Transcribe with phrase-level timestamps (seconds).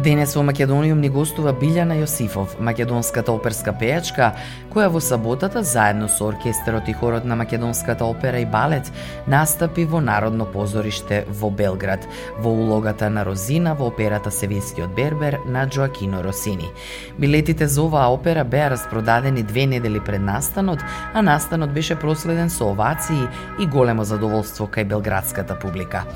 [0.00, 4.30] Денес во Македониум ни гостува Билјана Јосифов, македонската оперска пејачка,
[4.72, 8.88] која во саботата заедно со оркестерот и хорот на Македонската опера и балет
[9.26, 15.66] настапи во Народно позориште во Белград, во улогата на Розина во операта Севинскиот Бербер на
[15.66, 16.72] Джоакино Росини.
[17.18, 20.80] Билетите за оваа опера беа распродадени две недели пред настанот,
[21.12, 23.28] а настанот беше проследен со овации
[23.60, 26.06] и големо задоволство кај белградската публика.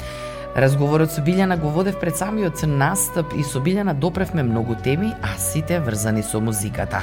[0.55, 5.35] Разговорот со Билјана го водев пред самиот настап и со Билјана допревме многу теми, а
[5.39, 7.01] сите врзани со музиката.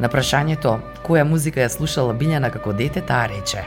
[0.00, 3.66] На прашањето која музика ја слушала Билјана како дете, таа рече.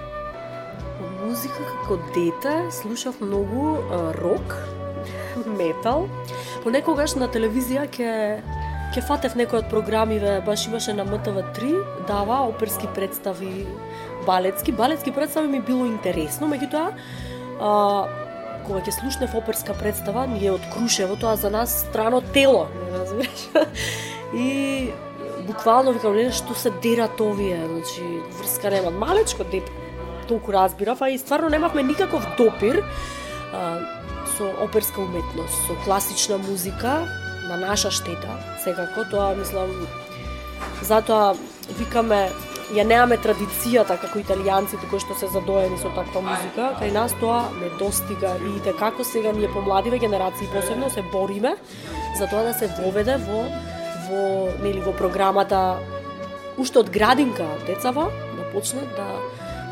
[1.22, 3.78] Музика како дете слушав многу
[4.18, 4.56] рок,
[5.46, 6.08] метал.
[6.64, 8.14] Понекогаш на телевизија ќе
[8.96, 13.68] ќе фатев некој од програмиве, баш имаше на МТВ3, дава оперски представи,
[14.26, 14.74] балетски.
[14.74, 16.90] Балетски представи ми било интересно, меѓутоа
[18.68, 22.98] кога ќе слушнев оперска представа, ми е од Крушево, тоа за нас страно тело, не
[23.00, 23.42] разбираш.
[24.34, 24.92] и
[25.48, 28.04] буквално викам, не што се дерат овие, значи
[28.40, 28.92] врска нема.
[28.92, 29.70] Малечко деп
[30.28, 32.84] толку разбирав, а и стварно немавме никаков допир
[33.54, 33.80] а,
[34.38, 37.08] со оперска уметност, со класична музика
[37.50, 38.30] на наша штета,
[38.64, 39.74] секако, тоа мислам,
[40.82, 41.34] затоа
[41.80, 42.30] викаме
[42.76, 47.48] ја неаме традицијата како италијанците кои што се задоени со таква музика, кај нас тоа
[47.58, 48.36] не достига.
[48.42, 51.56] Видите како сега ние помладиве генерации посебно се бориме
[52.18, 53.46] за тоа да се воведе во
[54.10, 54.22] во
[54.64, 55.80] нели во програмата
[56.58, 59.08] уште од градинка децава да почнат да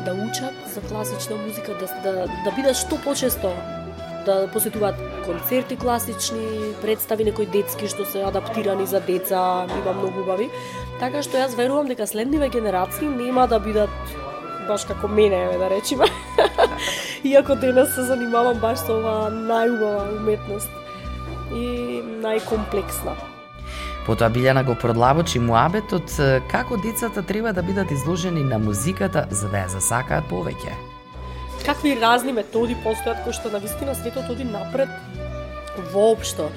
[0.06, 3.52] да учат за класична музика, да да да бидат што почесто
[4.26, 10.48] да посетуваат концерти класични, представи некои детски што се адаптирани за деца, има многу убави.
[11.02, 13.92] Така што јас верувам дека следниве генерации нема да бидат
[14.68, 16.08] баш како мене, да речеме.
[17.28, 20.72] Иако денес се занимавам баш со оваа најубава уметност
[21.52, 23.16] и најкомплексна.
[24.08, 26.14] Потоа Билјана го продлабочи муабетот
[26.48, 30.72] како децата треба да бидат изложени на музиката за да ја засакаат повеќе.
[31.66, 34.88] Какви разни методи постојат кои што на вистина светот оди напред
[35.92, 36.50] воопшто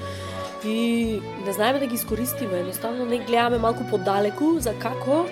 [0.64, 5.26] и не знаеме да ги искористиме, едноставно не гледаме малку подалеку за како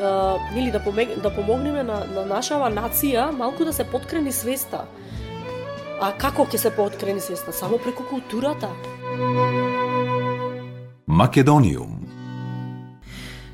[0.00, 4.84] uh, или да, помег, да помогнеме на, на нашава нација малку да се подкрени свеста.
[6.00, 7.52] А како ќе се подкрени свеста?
[7.52, 8.68] Само преку културата.
[11.06, 12.02] Македониум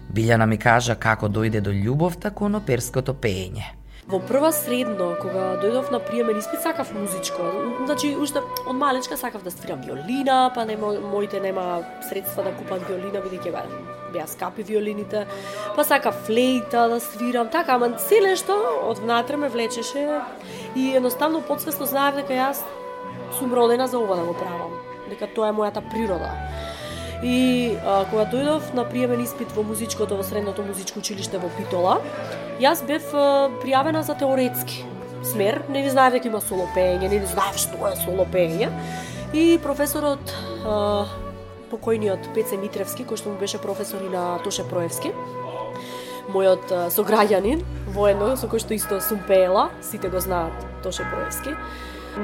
[0.08, 3.77] Билјана ми кажа како дојде до љубовта кон оперското пеење.
[4.08, 7.44] Во прва средно, кога дојдов на приемен испит, сакав музичко.
[7.84, 12.88] Значи, уште од малечка сакав да свирам виолина, па нема, моите нема средства да купат
[12.88, 13.66] виолина, бидејќи беа,
[14.14, 15.26] беа скапи виолините.
[15.76, 18.56] Па сакав флейта да свирам, така, ама се нешто
[18.88, 20.06] од внатре ме влечеше
[20.74, 22.64] и едноставно подсвесно знаев дека јас
[23.36, 24.72] сум родена за ова да го правам.
[25.12, 26.32] Дека тоа е мојата природа.
[27.22, 31.98] И а, кога дојдов на приемен испит во музичкото во средното музичко училиште во Питола,
[32.62, 34.84] јас бев а, пријавена за теоретски
[35.26, 38.70] смер, не ви знаев дека има соло пеење, не ви знаев што е соло пеење.
[39.34, 40.30] И професорот
[40.62, 41.08] а,
[41.72, 45.10] покојниот Пеце Митревски, кој што му беше професор и на Тоше Проевски,
[46.30, 50.54] мојот сограѓанин, воено со кој што исто сум пеела, сите го знаат
[50.86, 51.56] Тоше Проевски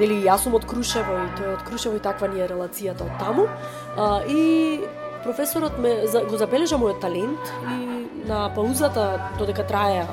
[0.00, 3.18] нели јас сум од Крушево и тој од Крушево и таква ни е релацијата од
[3.20, 3.48] таму.
[3.96, 4.80] А, и
[5.24, 5.96] професорот ме
[6.28, 7.94] го забележа мојот талент и
[8.28, 9.06] на паузата
[9.38, 10.04] додека траја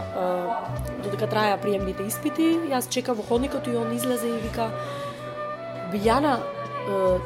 [1.04, 4.72] додека траја приемните испити, јас чекав во ходникот и он излезе и вика
[5.92, 6.38] Билјана,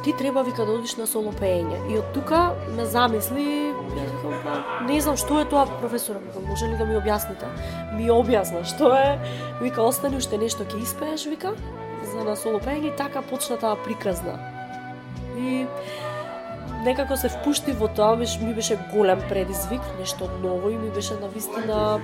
[0.03, 1.77] ти треба вика да одиш на соло пеење.
[1.91, 3.73] И од тука ме замисли,
[4.87, 6.17] не знам што е тоа професор,
[6.47, 7.49] може ли да ми објасните?
[7.93, 9.19] Ми објасна што е,
[9.61, 11.53] вика, остани уште нешто ќе испееш, вика,
[12.23, 14.39] на соло пеење и така почна таа приказна.
[15.37, 15.65] И
[16.85, 21.27] некако се впушти во тоа, ми беше голем предизвик, нешто ново и ми беше на
[21.27, 21.99] вистина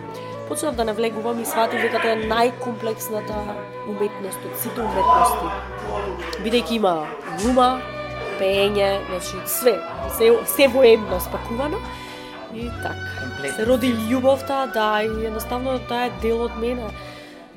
[0.51, 3.37] почнав да навлегувам и сватив дека тоа е најкомплексната
[3.87, 5.47] уметност од сите уметности.
[6.43, 6.91] Бидејќи има
[7.39, 7.69] глума,
[8.35, 9.77] пеење, значи све,
[10.17, 11.79] се, се воедно спакувано.
[12.51, 16.91] И така, се роди љубовта, да, и едноставно таа е дел од мене.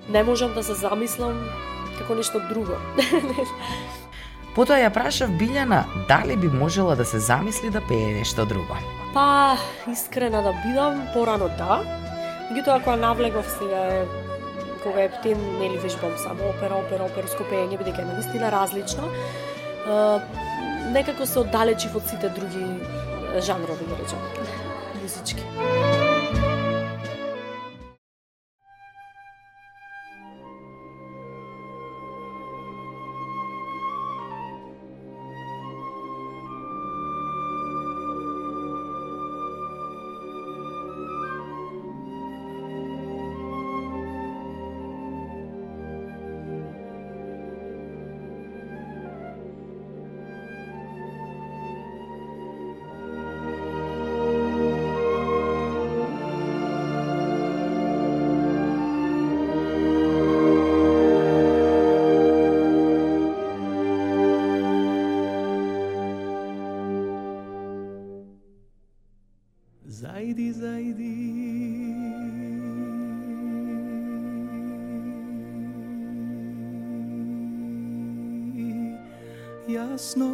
[0.08, 1.40] Не можам да се замислам
[1.98, 2.78] како нешто друго.
[4.54, 8.76] Потоа ја прашав Билјана дали би можела да се замисли да пее нешто друго.
[9.14, 9.56] Па,
[9.90, 11.80] искрена да бидам, порано да.
[12.50, 14.04] Меѓутоа, кога навлегов сега
[14.84, 19.08] кога е птен, нели вежбам само опера, опера, оперско пеење, бидејќи е наистина различно,
[20.92, 22.66] некако се оддалечив од сите други
[23.48, 24.18] жанрови, да речем,
[25.00, 25.93] музички.
[79.94, 80.30] Jasno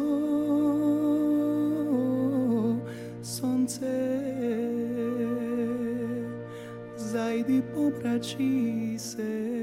[3.21, 3.93] sonce
[6.97, 9.60] zajdi poprači se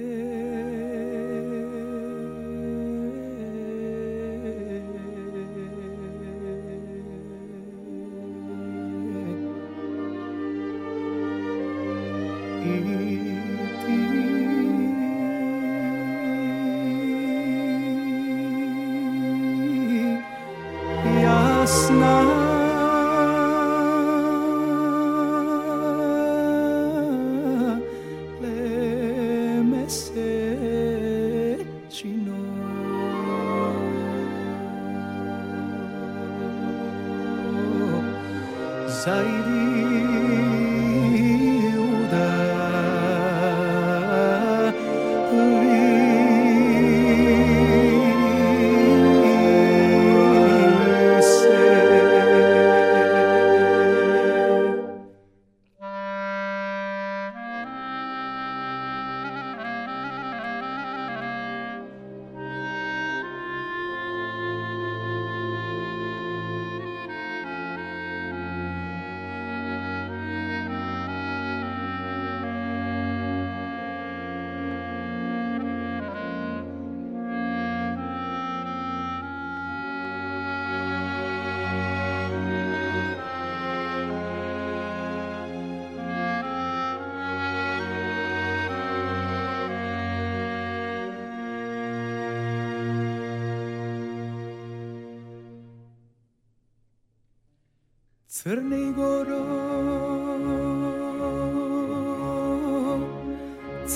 [98.38, 99.42] Crnej goro.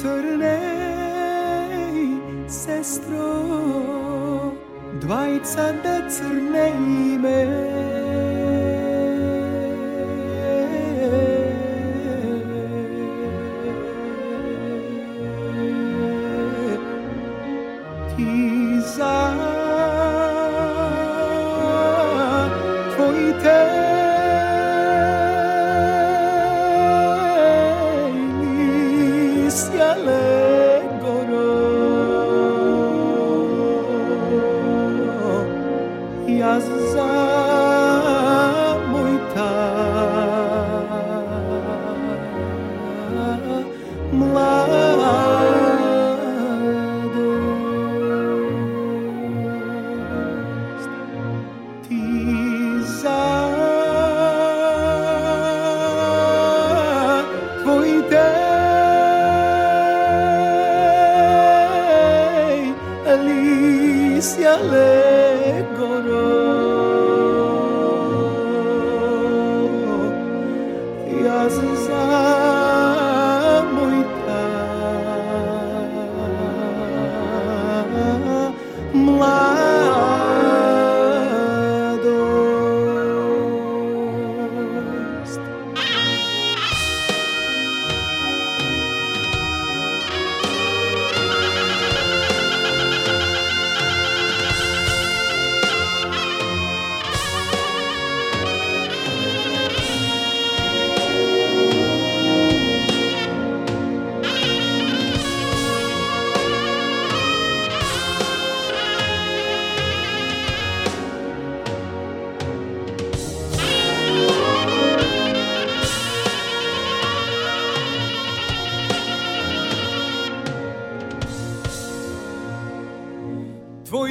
[0.03, 0.59] Crnej
[2.51, 3.31] sestro
[4.99, 6.75] Dvajca da crnej
[7.23, 7.92] me
[64.59, 64.92] beleza.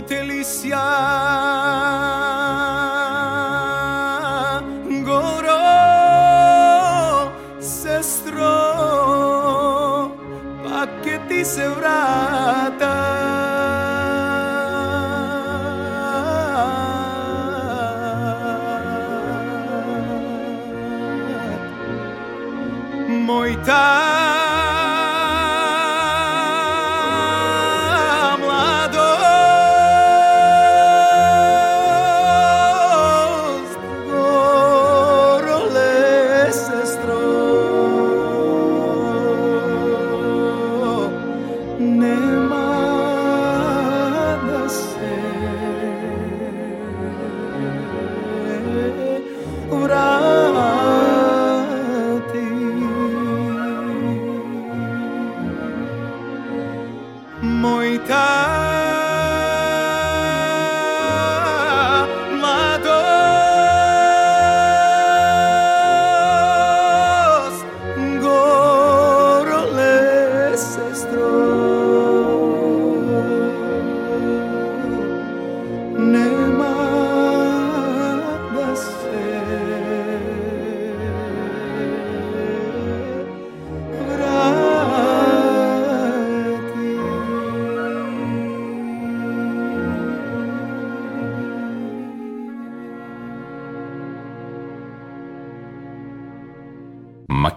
[0.07, 0.77] delícia.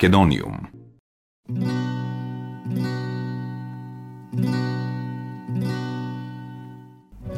[0.05, 0.69] Македониум.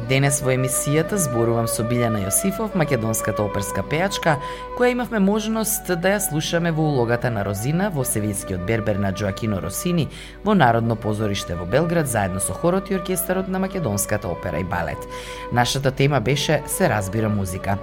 [0.09, 4.35] Денес во емисијата зборувам со Билјана Јосифов, македонската оперска пејачка,
[4.75, 9.61] која имавме можност да ја слушаме во улогата на Розина во Севилскиот бербер на Джоакино
[9.63, 10.09] Росини
[10.43, 15.07] во Народно позориште во Белград заедно со хорот и оркестарот на македонската опера и балет.
[15.53, 17.77] Нашата тема беше Се разбира музика.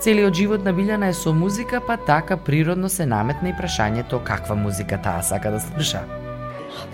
[0.00, 4.54] Целиот живот на Билјана е со музика, па така природно се наметна и прашањето каква
[4.56, 6.00] музика таа сака да слуша.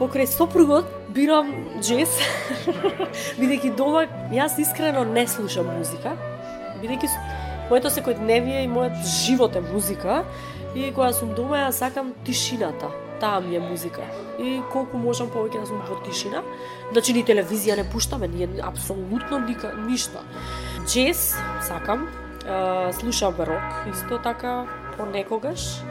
[0.00, 2.16] Покрај сопругот бирам джез,
[3.38, 6.16] бидејќи дома јас искрено не слушам музика,
[6.82, 7.12] бидејќи
[7.70, 10.24] моето секојдневие и мојот живот е музика
[10.74, 12.90] и кога сум дома ја сакам тишината.
[13.22, 14.02] Таа ми е музика.
[14.42, 16.42] И колку можам повеќе да сум во тишина.
[16.90, 20.26] Значи ни телевизија не пуштаме, ние апсолутно ника, ништо.
[20.84, 22.08] Джез сакам,
[22.48, 25.82] а, слушам рок исто така понекогаш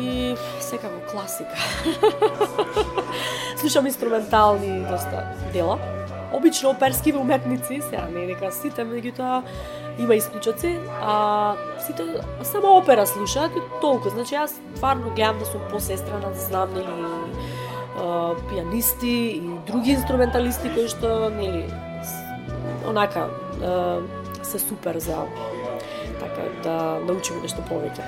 [0.00, 1.56] и секако класика.
[3.56, 5.78] Слушам инструментални доста дела.
[6.32, 9.42] Обично оперски уметници, сега не е дека сите, меѓутоа
[9.98, 11.54] има исклучоци, а
[11.86, 12.02] сите
[12.42, 14.08] само опера слушаат и толку.
[14.08, 17.20] Значи јас тварно гледам да сум посестрана, да знам нели
[18.48, 21.68] пианисти и други инструменталисти кои што нели
[22.88, 23.28] онака
[24.42, 25.28] се супер за
[26.62, 28.04] да научиме нешто повеќе.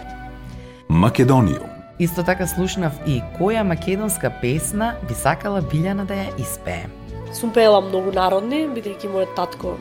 [0.89, 1.71] Македониум.
[1.99, 6.87] Исто така слушнав и која македонска песна би сакала Билјана да ја испее.
[7.33, 9.77] Сум пеела многу народни, бидејќи мојот татко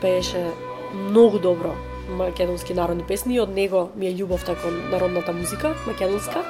[0.00, 0.50] пееше
[0.94, 1.74] многу добро
[2.08, 6.44] македонски народни песни и од него ми е љубовта кон народната музика, македонска.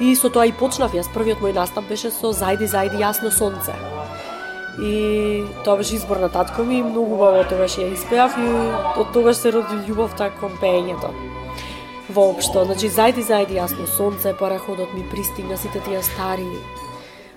[0.00, 1.10] И со тоа и почнав јас.
[1.14, 3.72] Првиот мој настап беше со Зајди, зајди, јасно сонце.
[4.82, 8.48] И тоа беше избор на татко ми и многу убаво тогаш ја испеав и
[9.00, 11.12] од тогаш се роди љубовта така кон пеењето.
[12.10, 16.48] Воопшто, значи зајди, зајди, јасно сонце, параходот ми пристигна, сите тие стари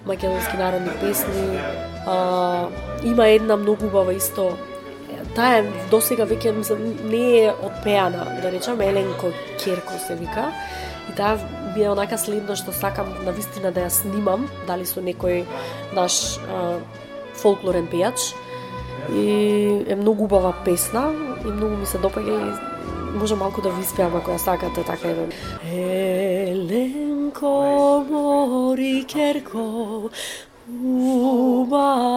[0.08, 1.60] македонски народни песни.
[2.08, 2.68] А,
[3.04, 4.58] има една многу убава исто.
[5.36, 9.32] Таа е досега веќе мислам, не е отпеана, да речам Еленко
[9.64, 10.52] Керко се вика.
[11.12, 11.38] И таа
[11.76, 15.46] ми е онака следно што сакам на вистина да ја снимам, дали со некој
[15.94, 16.80] наш а,
[17.42, 18.34] фолклорен пејач.
[19.14, 21.14] И е многу убава песна
[21.46, 22.36] и многу ми се допаѓа
[23.14, 25.32] и може малку да ви испеам ако ја сакате така еден.
[25.64, 27.54] Еленко
[28.10, 30.10] мори керко
[30.84, 32.08] убава.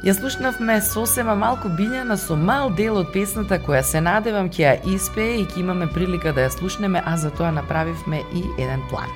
[0.00, 4.94] Ја слушнавме сосема малку Билјана со мал дел од песната која се надевам ќе ја
[4.94, 9.12] испее и ќе имаме прилика да ја слушнеме, а за тоа направивме и еден план.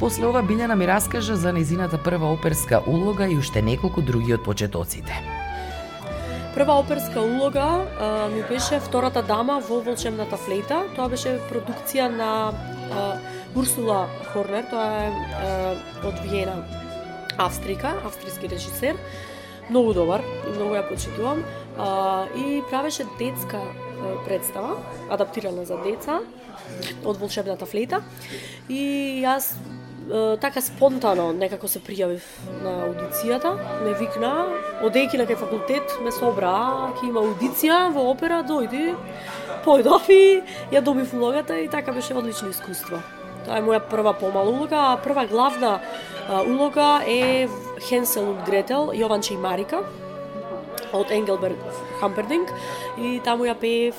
[0.00, 4.40] После ова Билјана ми раскажа за незината прва оперска улога и уште неколку други од
[4.40, 5.12] почетоците.
[6.54, 7.66] Прва оперска улога
[8.00, 10.78] а, ми беше Втората дама во Волшебната флейта.
[10.96, 13.02] Тоа беше продукција на а,
[13.52, 15.50] Урсула Хорнер, тоа е а,
[16.08, 16.56] од Виена,
[17.36, 18.96] Австрика, австријски режисер.
[19.68, 21.44] Многу добар многу ја почитувам.
[21.76, 24.80] А, и правеше детска а, представа,
[25.12, 26.22] адаптирана за деца
[27.04, 28.00] од Волшебната флейта.
[28.72, 29.52] И јас
[30.40, 32.24] така спонтано некако се пријавив
[32.62, 33.52] на аудицијата,
[33.84, 34.32] ме викна,
[34.86, 36.52] одејќи на кај факултет ме собра,
[36.98, 38.94] ќе има аудиција во опера, дојди,
[39.64, 40.42] појдов и
[40.74, 43.02] ја добив улогата и така беше одлично искуство.
[43.44, 45.78] Тоа е моја прва помала улога, а прва главна
[46.28, 47.48] а, улога е
[47.88, 49.84] Хенсел и Гретел, Јованче и Марика
[50.92, 51.58] од Енгелберг
[52.00, 52.50] Хампердинг
[52.98, 53.96] и таму ја пеев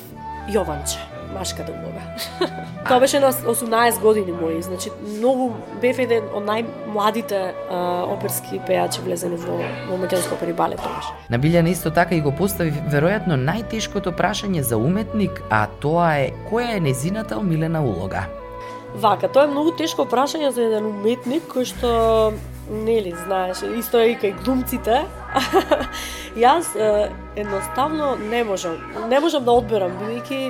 [0.51, 2.01] Јованче машката улога.
[2.87, 7.79] Тоа беше на 18 години мои, значи многу бев еден од најмладите а,
[8.11, 9.59] оперски пејачи влезени во
[9.89, 11.11] во македонско опери балет тогаш.
[11.29, 16.31] На Билјана исто така и го постави веројатно најтешкото прашање за уметник, а тоа е
[16.51, 18.27] која е незината омилена улога?
[18.95, 21.89] Вака, тоа е многу тешко прашање за еден уметник кој што
[22.71, 25.03] нели знаеш, исто е и кај глумците.
[26.45, 28.77] Јас е, едноставно не можам,
[29.09, 30.41] не можам да одберам бидејќи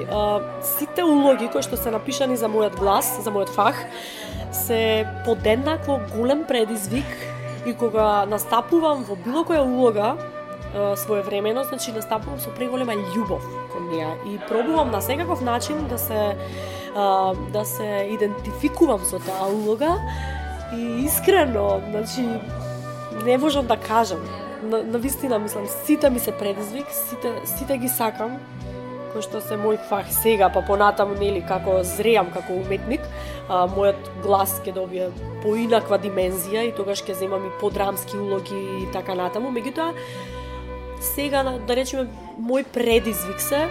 [0.78, 3.78] сите улоги кои што се напишани за мојот глас, за мојот фах,
[4.52, 7.08] се подеднакво голем предизвик
[7.66, 10.16] и кога настапувам во било која улога,
[10.96, 16.38] своевремено, значи настапувам со преголема љубов кон неа и пробувам на секаков начин да се
[17.52, 20.00] да се идентификувам со таа улога
[20.76, 22.24] и искрено, значи
[23.24, 24.20] не можам да кажам.
[24.62, 28.38] На, на вистина мислам, сите ми се предизвик, сите сите ги сакам
[29.12, 33.04] кој што се мој фах сега, па понатаму нели како зреам како уметник,
[33.50, 35.10] а, мојот глас ќе добие
[35.44, 39.52] поинаква димензија и тогаш ќе земам и подрамски улоги и така натаму.
[39.52, 39.92] Меѓутоа,
[41.02, 42.08] сега да речеме
[42.40, 43.66] мој предизвик се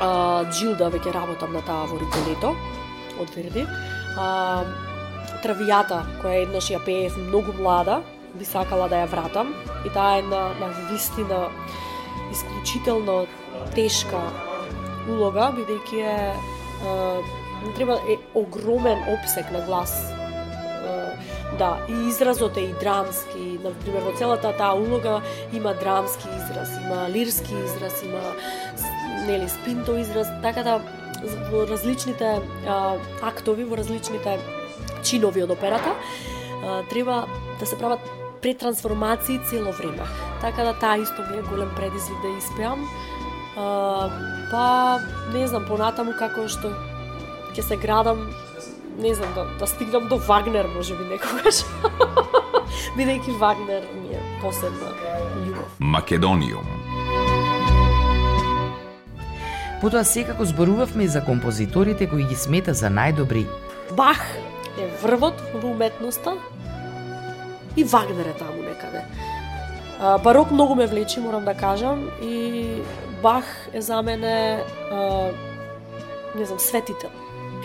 [0.00, 2.54] а, Джилда веќе работам на таа во Риколето
[3.22, 3.66] од Верди.
[4.18, 4.64] А,
[5.42, 8.02] Травијата, која еднаш ја пеев многу млада,
[8.34, 9.54] би сакала да ја вратам.
[9.86, 11.48] И таа е на, на вистина
[12.32, 13.26] исклучително
[13.74, 14.20] тешка
[15.08, 20.12] улога, бидејќи е, е треба е огромен обсек на глас.
[21.58, 25.20] Да, и изразот е и драмски, на пример во целата таа улога
[25.52, 28.22] има драмски израз, има лирски израз, има
[29.26, 30.80] нели спинто израз, така да
[31.52, 34.38] во различните а, актови, во различните
[35.04, 35.92] чинови од операта,
[36.64, 37.26] а, треба
[37.60, 38.00] да се прават
[38.42, 40.02] претрансформации цело време.
[40.40, 42.88] Така да таа исто ми е голем предизвик да испеам.
[43.56, 44.10] А,
[44.50, 44.98] па,
[45.32, 46.72] не знам, понатаму како што
[47.52, 48.30] ќе се градам,
[48.98, 51.62] не знам, да, да стигнам до Вагнер, може би некогаш.
[52.96, 54.90] Бидејќи Вагнер ми е посебна
[55.44, 55.68] љубов.
[55.78, 56.66] Македониум.
[59.80, 63.46] Потоа секако зборувавме и за композиторите кои ги смета за најдобри.
[63.96, 64.20] Бах
[64.78, 66.36] е врвот во уметноста
[67.76, 69.04] и Вагнер е таму некаде.
[70.00, 72.66] А, барок многу ме влечи, морам да кажам, и
[73.22, 75.30] Бах е за мене, а,
[76.34, 77.10] не знам, светител.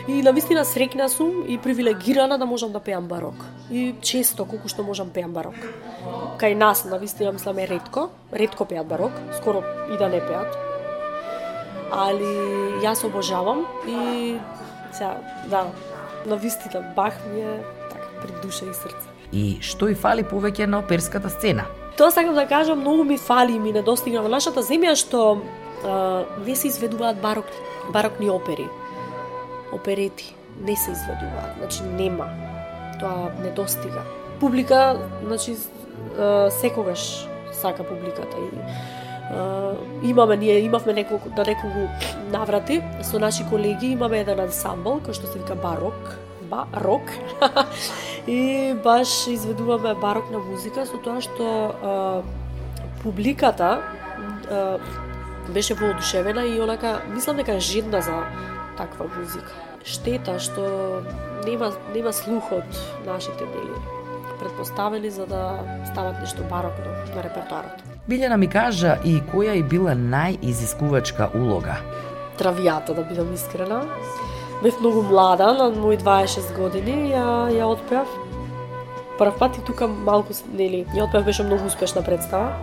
[0.08, 3.36] И на вистина срекна сум и привилегирана да можам да пеам барок.
[3.72, 5.58] И често, колку што можам пеам барок.
[6.40, 8.10] Кај нас, на вистина, мислам, е редко.
[8.32, 10.56] Редко пеат барок, скоро и да не пеат.
[11.92, 14.38] Али јас обожавам и
[14.94, 15.18] сега,
[15.50, 15.68] да,
[16.26, 19.17] на вистина Бах ми е така пред душа и срце.
[19.32, 21.66] И што и фали повеќе на оперската сцена?
[21.98, 24.22] Тоа сакам да кажам, многу ми фали и ми недостига.
[24.22, 25.42] во нашата земја што
[25.84, 27.46] а, не се изведуваат барок,
[27.94, 28.70] барокни опери.
[29.74, 32.30] Оперети не се изведуваат, значи нема.
[33.00, 34.04] Тоа недостига.
[34.40, 35.58] Публика, значи
[36.18, 38.58] а, секогаш сака публиката и
[39.28, 41.80] Uh, имаме ние имавме неколку на неколку
[42.32, 46.16] наврати со наши колеги имаме еден ансамбл кој што се вика барок
[46.48, 47.12] барок
[48.28, 52.22] и баш изведуваме барокна музика со тоа што а,
[53.04, 53.80] публиката
[54.52, 54.80] а,
[55.50, 58.24] беше воодушевена и онака мислам дека жедна за
[58.78, 59.56] таква музика.
[59.88, 61.04] Штета што
[61.48, 63.98] нема нема слух од нашите дели
[64.40, 65.60] предпоставени за да
[65.92, 67.82] стават нешто барокно на репертоарот.
[68.08, 71.80] Билјана ми кажа и која и била најизискувачка улога.
[72.38, 73.82] Травијата, да бидам искрена.
[74.64, 78.08] Бев многу млада, на мои 26 години, ја, ја отпеав.
[79.18, 82.54] Прв пат и тука малку, нели, ја отпеав беше многу успешна представа.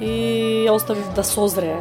[0.00, 1.80] И ја оставив да созрее.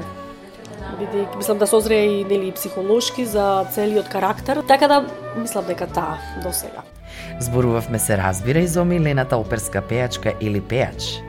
[0.96, 4.64] Бидејќи мислам да созрее и нели психолошки за целиот карактер.
[4.68, 6.88] Така да мислам дека таа до сега.
[7.40, 11.20] Зборувавме се разбира и за омилената оперска пејачка или пејач.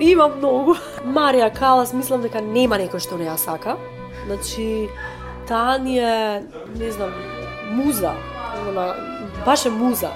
[0.00, 0.76] Има многу.
[1.04, 3.76] Марија Калас, мислам дека нема некој што не ја сака.
[4.26, 4.88] Значи,
[5.48, 6.42] таа ни е,
[6.78, 7.10] не знам,
[7.72, 8.12] муза.
[8.68, 8.94] Она,
[9.46, 10.10] баш е муза.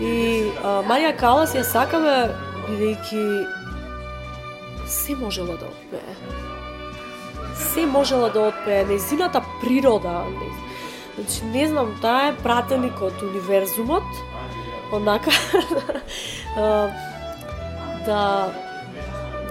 [0.00, 2.30] И а, Марија Калас ја сакаме
[2.68, 3.46] бидејќи
[4.86, 6.14] се можела да отпее.
[7.56, 8.84] Се можела да отпее.
[8.84, 10.24] Незината природа.
[10.30, 10.48] Не,
[11.18, 14.06] значи, не знам, таа е пратеник од универзумот
[14.92, 15.30] онака
[18.06, 18.52] да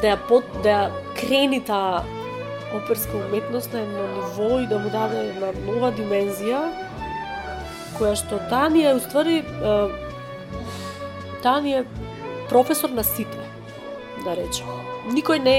[0.02, 2.04] да ја под, да ја крени таа
[2.76, 6.62] оперска уметност на едно ниво и да му даде една нова димензија
[8.00, 9.44] која што таа ни е уствари
[11.44, 11.86] таа ни е
[12.50, 13.38] професор на сите
[14.24, 14.68] да речем.
[15.14, 15.58] Никој не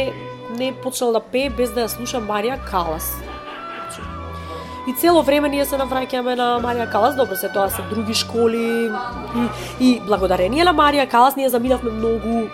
[0.59, 3.13] не почнал да пее без да ја слуша Марија Калас.
[4.89, 8.89] И цело време ние се навраќаме на Марија Калас, добро се тоа се други школи.
[9.37, 9.45] И,
[9.81, 12.49] и благодарение на Марија Калас ние заминавме многу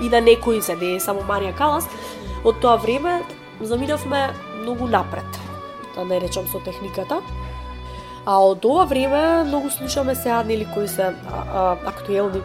[0.00, 1.88] и на некои се не е само Марија Калас,
[2.44, 3.22] од тоа време
[3.60, 4.30] заминавме
[4.62, 5.40] многу напред,
[5.94, 7.20] да не речам со техниката.
[8.26, 12.42] А од ова време многу слушаме сега нели кои се а, а, актуелни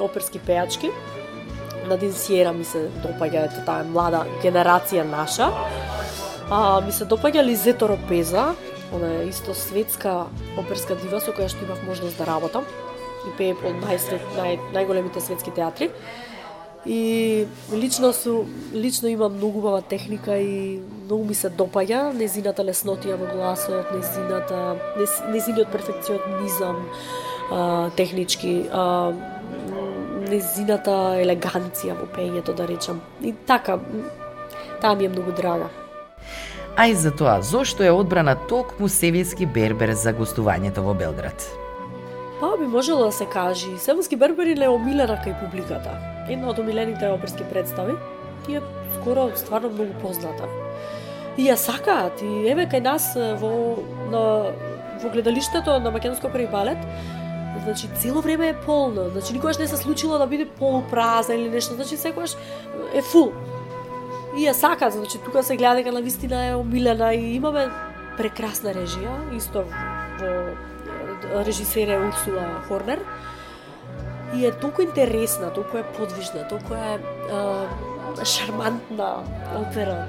[0.00, 0.90] оперски пејачки.
[1.88, 5.50] Надин Сиера ми се допаѓа ето таа млада генерација наша.
[6.50, 8.54] А, ми се допаѓа Лизето Ропеза,
[8.92, 10.26] она е исто светска
[10.58, 12.66] оперска дива со која што имав можност да работам
[13.28, 15.90] и пее по нај, најголемите светски театри.
[16.86, 23.18] И лично су лично има многу убава техника и многу ми се допаѓа незината леснотија
[23.20, 24.76] во гласот, незината
[25.28, 26.78] незиниот перфекционизам
[27.52, 29.12] а, технички, а,
[30.30, 33.02] незината елеганција во пењето да речам.
[33.20, 33.76] И така
[34.80, 35.68] таа ми е многу драга.
[36.76, 41.44] А и за тоа, зошто е одбрана токму Севијски Бербер за гостувањето во Белград?
[42.40, 47.08] Па би можело да се каже, Севијски Бербер е омилена кај публиката една од омилените
[47.10, 47.94] оперски представи
[48.48, 48.62] и е
[49.00, 50.48] скоро стварно многу позната.
[51.38, 53.78] И ја сакаат, и еве кај нас во,
[54.10, 54.22] на,
[55.02, 56.78] во гледалиштето на Македонско први балет,
[57.64, 61.74] значи цело време е полно, значи никогаш не се случило да биде полупразна или нешто,
[61.74, 62.36] значи секогаш
[62.94, 63.32] е фул.
[64.36, 67.68] И ја сакаат, значи тука се гледа дека на вистина е омилена и имаме
[68.18, 69.64] прекрасна режија, исто
[70.20, 73.00] во режисере Урсула Хорнер,
[74.36, 76.98] и е толку интересна, толку е подвижна, толку е
[78.20, 79.22] е шармантна
[79.56, 80.04] опера.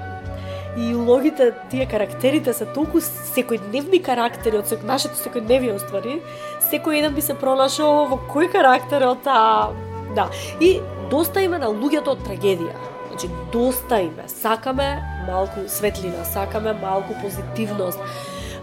[0.76, 6.22] И улогите, тие карактерите се толку секојдневни карактери од секој нашето секојдневие оствари.
[6.70, 9.72] Секој еден би се пронашол во кој карактер од таа
[10.16, 10.28] Да.
[10.60, 10.80] И
[11.10, 12.76] доста има на луѓето од трагедија.
[13.08, 14.28] Значи, доста име.
[14.28, 18.00] Сакаме малку светлина, сакаме малку позитивност.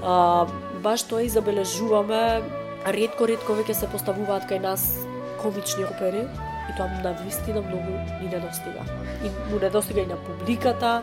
[0.04, 0.46] А,
[0.84, 2.42] баш тоа и забележуваме.
[2.86, 5.09] Редко, редко веќе се поставуваат кај нас
[5.42, 6.28] комични опери
[6.70, 8.84] и тоа на вистина многу ни недостига.
[9.24, 11.02] И му недостига и на публиката,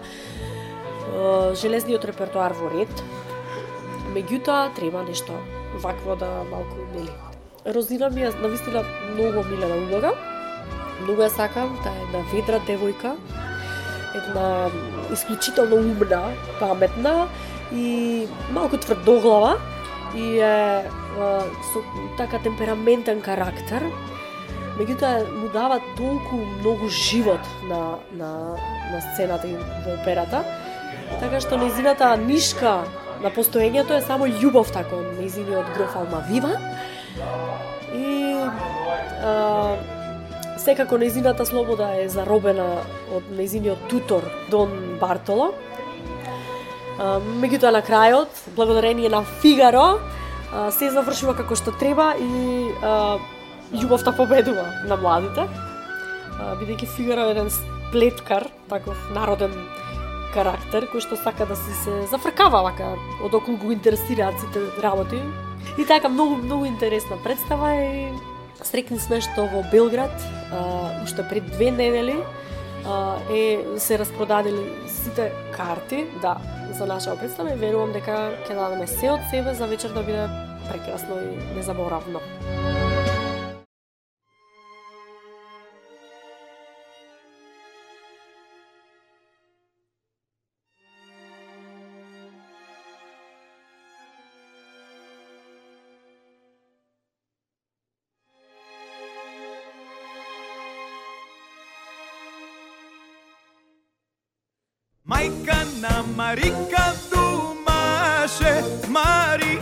[1.55, 3.03] железниот репертуар во ред.
[4.14, 5.33] Меѓутоа, треба нешто
[5.83, 7.12] вакво да малку, нели.
[7.75, 10.12] Розина ми е на вистина многу милена улога.
[11.03, 13.16] Многу ја сакам, таа е една ведра девојка,
[14.16, 14.70] една
[15.12, 17.29] исклучително умна, паметна
[17.72, 19.59] и малку тврдоглава
[20.14, 20.88] и е
[21.72, 21.83] со
[22.16, 23.90] така темпераментен карактер
[24.77, 28.31] меѓутоа му дава толку многу живот на, на,
[28.93, 30.45] на сцената и во операта,
[31.21, 32.83] така што незината нишка
[33.23, 35.97] на постоењето е само љубов тако, незиниот гроф
[36.29, 36.57] Вива.
[37.95, 38.37] И
[39.25, 39.77] а,
[40.59, 42.83] секако незината слобода е заробена
[43.15, 45.55] од незиниот тутор Дон Бартоло.
[46.97, 49.99] Меѓутоа на крајот, благодарение на Фигаро,
[50.53, 53.19] а, се завршува како што треба и а,
[53.73, 55.49] љубовта победува на младите.
[56.61, 59.55] Бидејќи Фигаро е еден сплеткар, таков народен
[60.35, 65.21] карактер, кој што сака да се, се зафркава вака, од околу го интересираат сите работи.
[65.79, 68.13] И така, многу, многу интересна представа и
[68.63, 70.13] срекни сме што во Белград,
[70.53, 72.17] а, уште пред две недели,
[72.85, 76.37] а, е се распродадени сите карти, да,
[76.73, 80.29] за наша представа и верувам дека ќе дадеме се од себе за вечер да биде
[80.69, 82.21] прекрасно и незаборавно.
[105.07, 108.55] Majka na Marika dumaše,
[108.90, 109.56] Marike,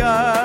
[0.00, 0.39] Hallelujah.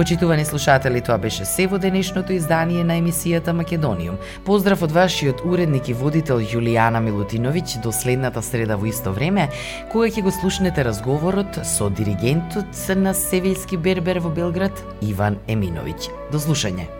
[0.00, 4.14] Почитувани слушатели, тоа беше се во денешното издание на емисијата Македониум.
[4.46, 9.50] Поздрав од вашиот уредник и водител Јулијана Милутиновиќ до следната среда во исто време,
[9.92, 16.08] кога ќе го слушнете разговорот со диригентот на Севилски Бербер во Белград, Иван Еминовиќ.
[16.32, 16.99] До слушање.